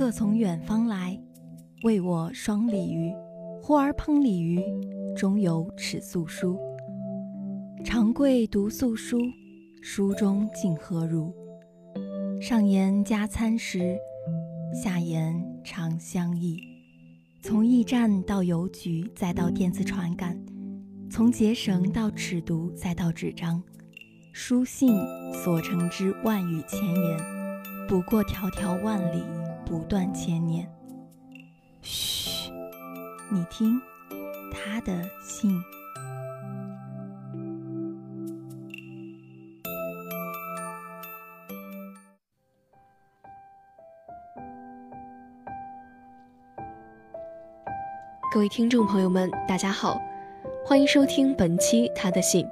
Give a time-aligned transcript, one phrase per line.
[0.00, 1.20] 客从远方来，
[1.82, 3.12] 为我双鲤鱼。
[3.60, 4.58] 呼儿烹鲤鱼，
[5.14, 6.58] 中有尺素书。
[7.84, 9.18] 长贵读素书，
[9.82, 11.30] 书中竟何如？
[12.40, 13.98] 上言加餐食，
[14.72, 16.56] 下言长相忆。
[17.42, 20.34] 从驿站到邮局，再到电子传感；
[21.10, 23.62] 从结绳到尺牍，再到纸张。
[24.32, 24.96] 书信
[25.44, 27.18] 所成之万语千言，
[27.86, 29.22] 不过迢迢万里，
[29.70, 30.68] 不断千年。
[31.80, 32.50] 嘘，
[33.30, 33.80] 你听，
[34.52, 35.62] 他的信。
[48.32, 50.00] 各位听众朋友们，大家好，
[50.66, 52.44] 欢迎收听本期《他的信》。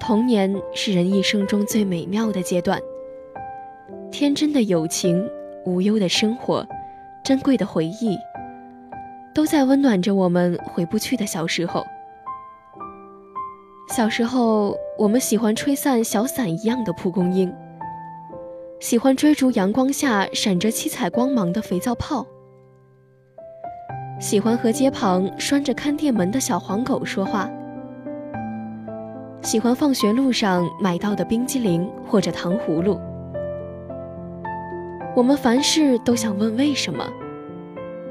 [0.00, 2.80] 童年是人一生中最美妙的阶段，
[4.10, 5.24] 天真的友情、
[5.64, 6.66] 无忧的生活、
[7.22, 8.18] 珍贵的回忆，
[9.34, 11.84] 都在温暖着我们回不去的小时候。
[13.88, 17.52] 小时候，我们喜欢吹散小伞一样的蒲公英，
[18.80, 22.26] 喜欢追逐阳光下闪着七彩光芒的肥皂泡。
[24.20, 27.50] 喜欢和街旁拴着看店门的小黄狗说话，
[29.42, 32.98] 喜欢放学路上买到的冰激凌或者糖葫芦。
[35.16, 37.08] 我们凡事都想问为什么，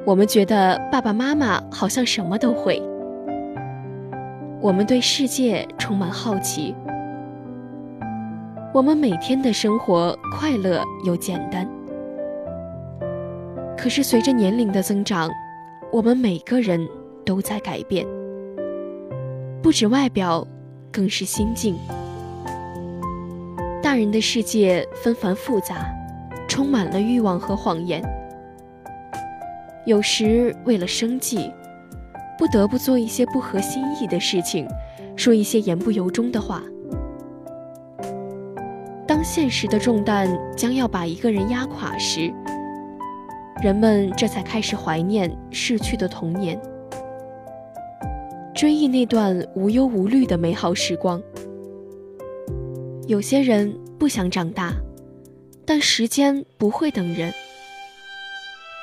[0.05, 2.81] 我们觉得爸爸妈妈好像什么都会。
[4.61, 6.73] 我们对世界充满好奇，
[8.73, 11.69] 我们每天的生活快乐又简单。
[13.77, 15.29] 可是随着年龄的增长，
[15.91, 16.87] 我们每个人
[17.25, 18.07] 都在改变，
[19.61, 20.47] 不止外表，
[20.89, 21.75] 更是心境。
[23.81, 25.85] 大人的世界纷繁复杂，
[26.53, 27.99] 充满了欲望和谎言。
[29.87, 31.51] 有时为了生计，
[32.37, 34.67] 不得不做一些不合心意的事情，
[35.15, 36.61] 说一些言不由衷的话。
[39.07, 42.31] 当现实的重担将要把一个人压垮时，
[43.63, 46.61] 人们这才开始怀念逝去的童年，
[48.53, 51.19] 追忆那段无忧无虑的美好时光。
[53.07, 54.71] 有些人不想长大，
[55.65, 57.33] 但时间不会等人，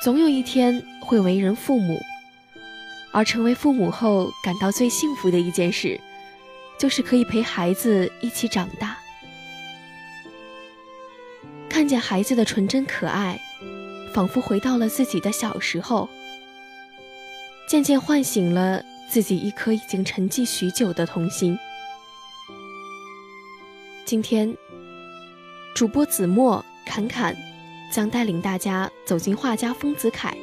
[0.03, 2.01] 总有一天会为人父母。
[3.13, 6.01] 而成为父母后，感到最幸福的一件事，
[6.79, 8.97] 就是可以陪孩子一起长大，
[11.69, 13.41] 看见孩子的纯真可爱。
[14.13, 16.09] 仿佛回到了自己的小时候，
[17.69, 21.57] 渐渐唤醒了自己一颗已经沉寂许久的童心。
[24.05, 24.57] 今天，
[25.77, 27.37] 主播子墨侃侃
[27.91, 30.35] 将带领大家走进画家丰子恺，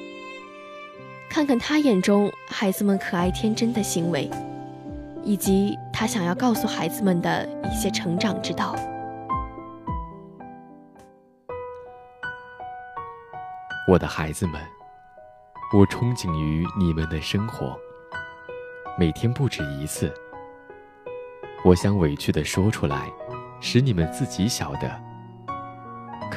[1.30, 4.30] 看看他眼中孩子们可爱天真的行为，
[5.24, 8.76] 以及他想要告诉孩子们的一些成长之道。
[13.90, 14.62] 我的孩子们，
[15.74, 17.78] 我憧憬于你们的生活，
[18.97, 20.14] 每天不止一次。
[21.64, 23.09] 我想委屈的说出来，
[23.59, 25.06] 使你们自己晓得。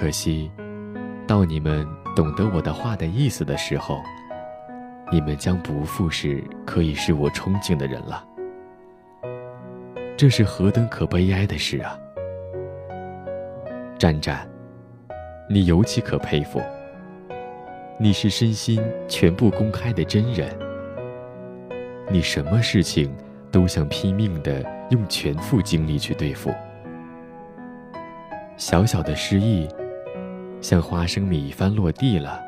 [0.00, 0.50] 可惜，
[1.26, 4.00] 到你们懂得我的话的意思的时候，
[5.12, 8.24] 你们将不复是可以使我憧憬的人了。
[10.16, 11.98] 这是何等可悲哀的事啊！
[13.98, 14.48] 战战，
[15.50, 16.62] 你尤其可佩服。
[17.98, 20.48] 你是身心全部公开的真人，
[22.08, 23.14] 你什么事情
[23.52, 26.50] 都想拼命的用全副精力去对付。
[28.56, 29.68] 小小的失意，
[30.60, 32.40] 像花生米翻落地了，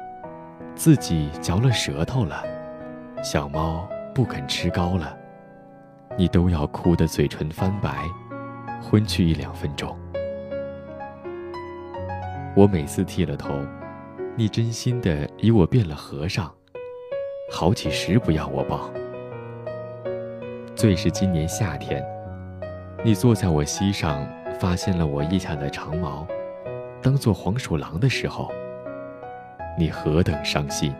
[0.74, 2.42] 自己嚼了舌头了，
[3.22, 5.16] 小猫不肯吃糕了，
[6.16, 8.04] 你都要哭得嘴唇翻白，
[8.82, 9.96] 昏去一两分钟。
[12.54, 13.50] 我每次剃了头。
[14.34, 16.50] 你真心的以我变了和尚，
[17.50, 18.90] 好几十不要我抱。
[20.74, 22.02] 最是今年夏天，
[23.04, 24.26] 你坐在我膝上，
[24.58, 26.26] 发现了我腋下的长毛，
[27.02, 28.48] 当做黄鼠狼的时候，
[29.76, 30.94] 你何等伤心！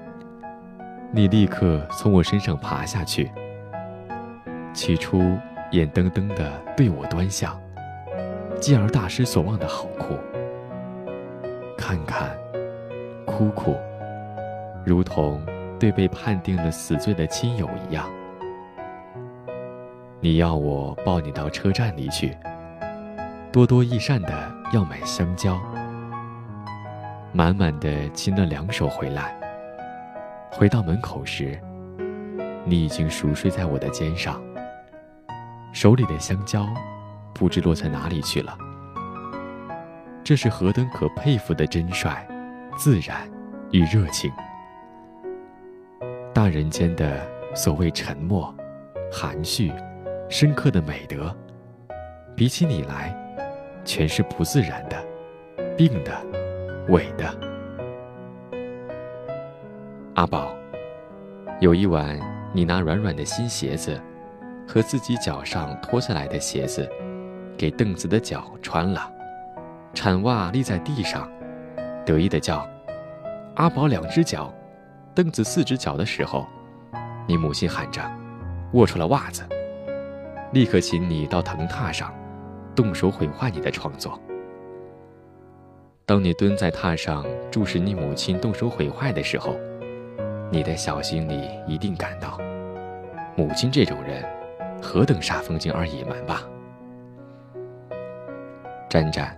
[1.13, 3.31] 你立刻从我身上爬下去，
[4.75, 5.39] 起初
[5.71, 7.61] 眼瞪瞪的对我端详，
[8.59, 10.17] 继而大失所望的好哭，
[11.79, 12.37] 看看。
[13.25, 13.77] 哭哭，
[14.85, 15.41] 如同
[15.79, 18.11] 对被判定了死罪的亲友一样。
[20.21, 22.37] 你要我抱你到车站里去，
[23.53, 25.59] 多多益善的要买香蕉。
[27.33, 29.39] 满满的亲了两手回来。
[30.51, 31.59] 回到门口时，
[32.65, 34.41] 你已经熟睡在我的肩上，
[35.73, 36.67] 手里的香蕉
[37.33, 38.57] 不知落在哪里去了。
[40.23, 42.15] 这是何等可佩服的真率、
[42.77, 43.29] 自然
[43.71, 44.31] 与热情！
[46.35, 48.55] 大人间的所谓沉默、
[49.11, 49.73] 含蓄、
[50.29, 51.35] 深刻的美德，
[52.37, 53.17] 比起你来，
[53.85, 55.05] 全是不自然的、
[55.77, 56.25] 病的、
[56.89, 57.33] 伪的。
[60.15, 60.53] 阿宝，
[61.61, 62.19] 有一晚，
[62.53, 64.01] 你拿软软的新鞋子
[64.67, 66.89] 和自己脚上脱下来的鞋子，
[67.57, 69.11] 给凳子的脚穿了。
[69.95, 71.31] 铲袜立在地上，
[72.05, 72.67] 得意的叫
[73.57, 74.53] ：“阿宝两只脚，
[75.15, 76.47] 凳子四只脚的时候，
[77.27, 78.03] 你母亲喊着，
[78.73, 79.43] 握出了袜子，
[80.53, 82.13] 立刻请你到藤榻上，
[82.75, 84.21] 动手毁坏你的创作。
[86.13, 89.57] 当你蹲在榻上注视你母亲动手毁坏的时候，
[90.51, 92.39] 你的小心里一定感到，
[93.35, 94.23] 母亲这种人，
[94.79, 96.43] 何等煞风景而野蛮吧？
[98.91, 99.35] 沾沾。”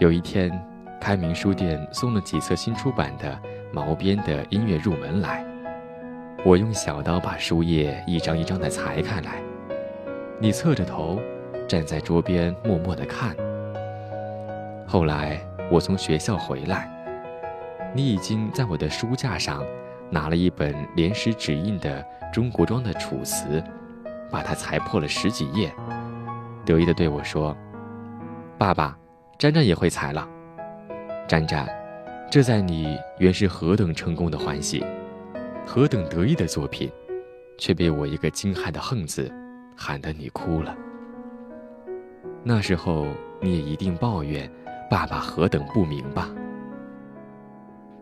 [0.00, 0.50] 有一天，
[0.98, 3.38] 开明书店送了几册新出版的
[3.70, 5.44] 毛边的音乐入门来，
[6.42, 9.42] 我用小刀把书页一张一张的裁开来。
[10.38, 11.20] 你侧着头
[11.68, 13.36] 站在桌边默默的看。
[14.86, 15.38] 后来
[15.70, 16.90] 我从学校回来，
[17.94, 19.64] 你已经在我的书架上
[20.10, 23.60] 拿了一本连石纸印的中国装的《楚辞》，
[24.30, 25.72] 把它裁破了十几页，
[26.64, 27.56] 得意地对我说
[28.58, 28.96] ：“爸爸。”
[29.38, 30.26] 沾沾也会裁了，
[31.28, 31.68] 沾沾，
[32.30, 34.82] 这在你原是何等成功的欢喜，
[35.66, 36.90] 何等得意的作品，
[37.58, 39.30] 却被我一个惊骇的“横”字，
[39.76, 40.74] 喊得你哭了。
[42.42, 43.08] 那时候
[43.42, 44.50] 你也一定抱怨
[44.90, 46.28] 爸爸何等不明吧？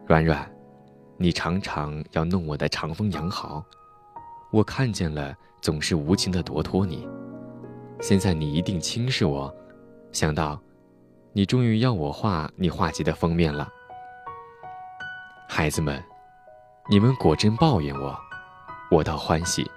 [0.07, 0.51] 软软，
[1.17, 3.65] 你常常要弄我的长风羊毫，
[4.51, 7.09] 我看见了总是无情的夺脱你。
[8.01, 9.55] 现在你一定轻视我，
[10.13, 10.61] 想到。
[11.37, 13.69] 你终于要我画你画集的封面了，
[15.49, 16.01] 孩子们，
[16.89, 18.17] 你们果真抱怨我，
[18.89, 19.69] 我倒欢喜。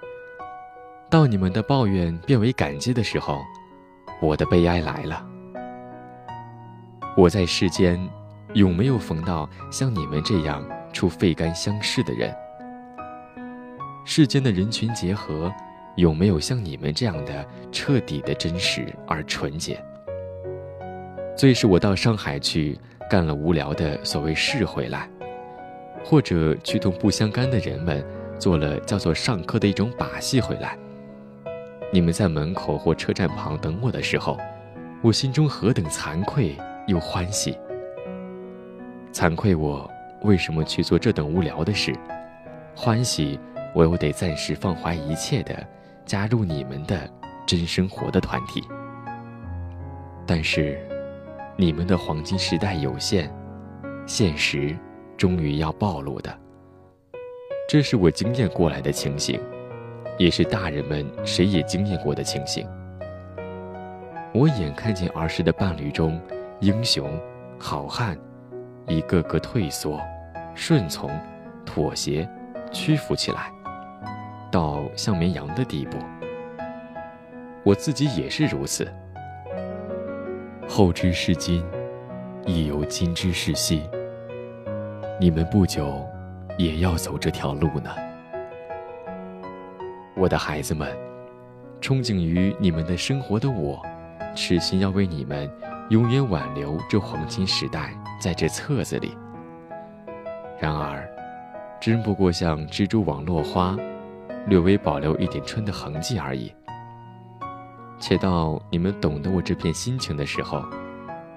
[1.10, 3.40] 到你们的抱怨变为感激的时候，
[4.22, 5.26] 我的悲哀来了。
[7.18, 7.98] 我在世间，
[8.54, 12.32] 永没有逢到像你们这样出肺肝相视的人。
[14.04, 15.52] 世间的人群结合，
[15.96, 19.84] 永没有像你们这样的彻底的真实而纯洁。
[21.36, 22.78] 最是我到上海去
[23.10, 25.10] 干了无聊的所谓事回来，
[26.04, 28.00] 或者去同不相干的人们
[28.38, 30.78] 做了叫做上课的一种把戏回来。
[31.92, 34.38] 你们在门口或车站旁等我的时候，
[35.02, 36.56] 我心中何等惭愧
[36.88, 37.56] 又欢喜。
[39.12, 39.88] 惭愧我
[40.22, 41.94] 为什么去做这等无聊的事，
[42.74, 43.38] 欢喜
[43.72, 45.64] 我又得暂时放怀一切的
[46.04, 47.08] 加入你们的
[47.46, 48.60] 真生活的团体。
[50.26, 50.76] 但是。
[51.60, 53.28] 你们的黄金时代有限，
[54.06, 54.78] 现实
[55.16, 56.32] 终于要暴露的。
[57.68, 59.40] 这是我经验过来的情形，
[60.18, 62.64] 也是大人们谁也经验过的情形。
[64.32, 66.20] 我眼看见儿时的伴侣中，
[66.60, 67.08] 英雄、
[67.56, 68.18] 好汉，
[68.88, 70.00] 一个个退缩、
[70.56, 71.08] 顺从、
[71.64, 72.28] 妥协、
[72.72, 73.52] 屈服起来，
[74.50, 75.96] 到像绵羊的地步。
[77.62, 78.92] 我自己也是如此。
[80.68, 81.64] 后知是今，
[82.44, 83.88] 亦有今之是昔。
[85.20, 86.04] 你们不久
[86.56, 87.90] 也要走这条路呢，
[90.16, 90.88] 我的孩子们，
[91.80, 93.80] 憧憬于你们的生活的我，
[94.34, 95.48] 痴心要为你们
[95.90, 99.16] 永远挽留这黄金时代在这册子里。
[100.60, 101.08] 然而，
[101.80, 103.76] 真不过像蜘蛛网落花，
[104.46, 106.52] 略微保留一点春的痕迹而已。
[107.98, 110.62] 且到你们懂得我这片心情的时候，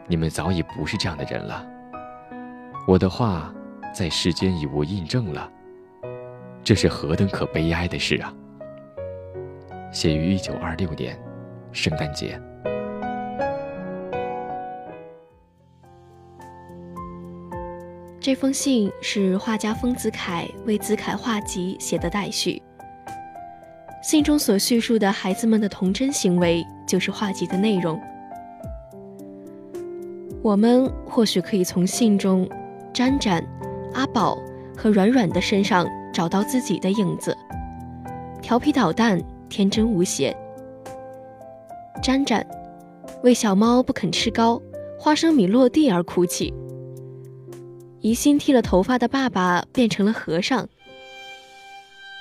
[0.05, 1.65] 你们早已不是这样的人了。
[2.88, 3.53] 我的话
[3.93, 5.50] 在世间已无印证了，
[6.62, 8.34] 这是何等可悲哀的事啊！
[9.93, 11.17] 写于一九二六年，
[11.72, 12.38] 圣诞节。
[18.22, 22.62] 这封信是画家丰子恺为子恺画集写的待续。
[24.04, 28.00] 信中所叙述的孩子们的童真行为，就是画集的内容。
[30.44, 32.48] 我们或许可以从信中，
[32.94, 33.44] 詹詹、
[33.96, 34.38] 阿宝
[34.78, 37.36] 和软软的身上找到自己的影子。
[38.40, 40.36] 调皮捣蛋、天真无邪。
[42.04, 42.46] 詹詹
[43.24, 44.62] 为小猫不肯吃糕、
[45.00, 46.54] 花生米落地而哭泣。
[48.01, 50.67] 疑心剃了头发的爸爸变成了和尚，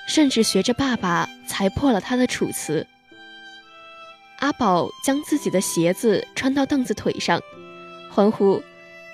[0.06, 2.82] 甚至学着爸爸裁破了他的《楚辞》。
[4.40, 7.40] 阿宝将自己的鞋子穿到凳子腿上，
[8.10, 8.62] 欢呼：“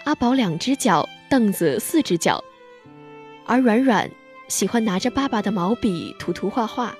[0.04, 2.42] 阿宝两只脚，凳子四只脚。”
[3.46, 4.11] 而软软
[4.49, 6.96] 喜欢拿着爸爸的毛笔涂涂画画。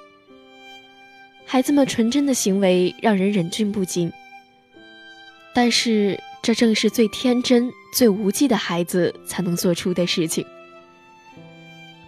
[1.45, 4.13] 孩子们纯真的行为让人忍俊不禁，
[5.53, 10.45] 但是这正是最天真、最无忌的孩子才能做出的事情。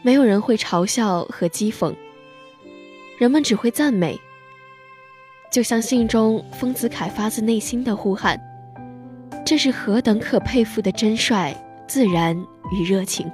[0.02, 1.94] 没有人会嘲笑和讥讽，
[3.16, 4.20] 人们只会赞美。
[5.50, 8.38] 就像信中丰子恺发自内心的呼喊
[9.46, 12.36] ：“这是何等可佩服的真率、自然
[12.70, 13.26] 与热情！”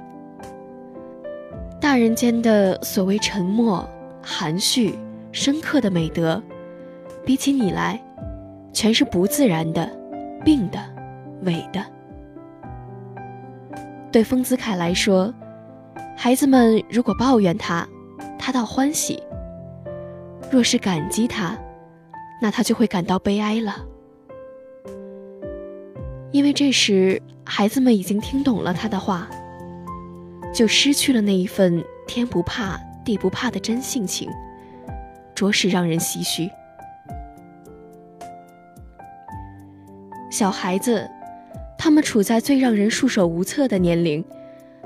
[1.81, 3.85] 大人间的所谓沉默、
[4.23, 4.97] 含蓄。
[5.33, 6.41] 深刻的美德，
[7.25, 8.01] 比起你来，
[8.71, 9.85] 全是不自然的、
[10.45, 10.79] 病的、
[11.41, 11.85] 伪的。
[14.15, 15.33] 对丰子恺来说，
[16.15, 17.85] 孩子们如果抱怨他，
[18.39, 19.21] 他倒欢喜；
[20.49, 21.57] 若是感激他，
[22.41, 23.85] 那他就会感到悲哀了。
[26.31, 29.27] 因为这时，孩子们已经听懂了他的话，
[30.53, 34.31] 就失去了那一份天不怕地不怕的真性情。
[35.35, 36.49] 着实让人唏嘘。
[40.31, 41.05] 小孩子，
[41.77, 44.23] 他们处在最让人束手无策的年龄，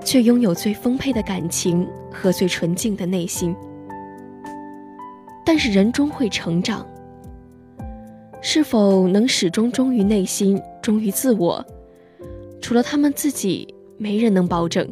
[0.03, 3.55] 却拥有最丰沛的感情和最纯净的内心。
[5.45, 6.85] 但是人终会成长，
[8.41, 11.65] 是否能始终忠于内心、忠于自我，
[12.61, 14.87] 除了他们自己，没人能保证。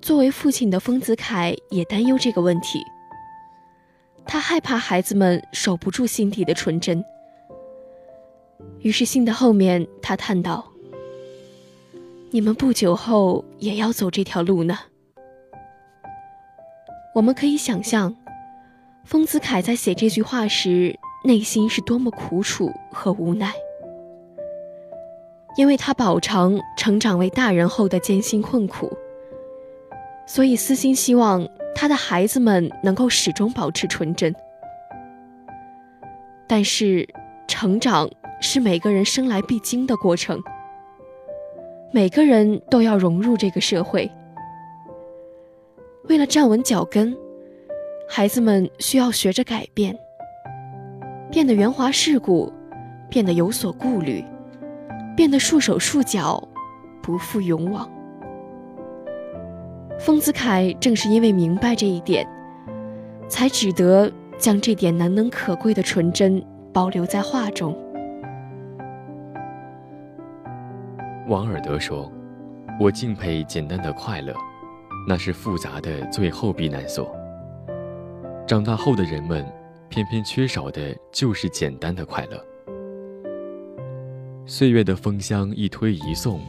[0.00, 2.80] 作为父亲的丰子恺也担忧这个问题。
[4.24, 7.04] 他害怕孩子们守不住心底的纯真，
[8.80, 10.72] 于是信的后面，他叹道
[12.30, 14.78] ：“你们不久后也要走这条路呢。”
[17.14, 18.14] 我们可以想象，
[19.04, 23.52] 丰子恺在写这句话时，内心是多么苦楚和无奈，
[25.56, 28.90] 因为他饱尝成长为大人后的艰辛困苦，
[30.26, 31.48] 所以私心希望。
[31.78, 34.34] 他的孩子们能够始终保持纯真，
[36.46, 37.06] 但是
[37.46, 38.08] 成长
[38.40, 40.42] 是每个人生来必经的过程。
[41.92, 44.10] 每个人都要融入这个社会，
[46.08, 47.16] 为了站稳脚跟，
[48.08, 49.96] 孩子们需要学着改变，
[51.30, 52.52] 变得圆滑世故，
[53.08, 54.22] 变得有所顾虑，
[55.16, 56.46] 变得束手束脚，
[57.02, 57.88] 不负勇往。
[59.98, 62.28] 丰子恺正是因为明白这一点，
[63.28, 67.74] 才只得将这点难能可贵的纯真保留在画中。
[71.28, 72.10] 王尔德说
[72.78, 74.32] ：“我敬佩简单的快乐，
[75.08, 77.12] 那是复杂的最后避难所。
[78.46, 79.44] 长大后的人们，
[79.88, 82.40] 偏偏缺少的就是简单的快乐。
[84.46, 86.40] 岁月的风香一推一送，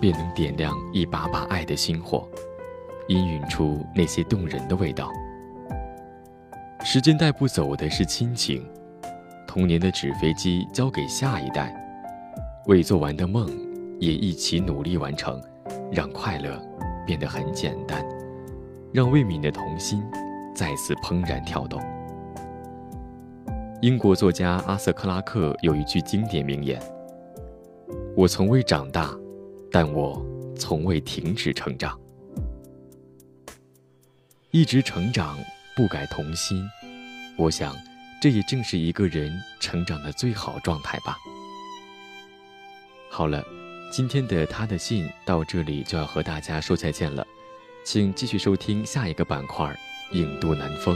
[0.00, 2.28] 便能点亮一把把爱的星火。”
[3.06, 5.08] 氤氲出那些动人的味道。
[6.84, 8.68] 时间带不走的是亲情，
[9.46, 11.72] 童年的纸飞机交给下一代，
[12.66, 13.46] 未做完的梦
[13.98, 15.40] 也一起努力完成，
[15.90, 16.60] 让快乐
[17.06, 18.04] 变得很简单，
[18.92, 20.02] 让未泯的童心
[20.54, 21.80] 再次怦然跳动。
[23.82, 26.80] 英国作家阿瑟·克拉克有一句经典名言
[28.16, 29.14] ：“我从未长大，
[29.70, 30.24] 但我
[30.56, 31.98] 从未停止成长。”
[34.50, 35.36] 一直成长，
[35.76, 36.64] 不改童心，
[37.36, 37.76] 我想，
[38.22, 41.18] 这也正是一个人成长的最好状态吧。
[43.10, 43.44] 好了，
[43.90, 47.26] 今天的他的信到这里就要和大家说再见了，
[47.84, 49.64] 请继续收听下一个板块
[50.12, 50.94] 《影渡南风》。